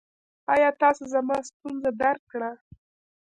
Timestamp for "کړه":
2.31-2.51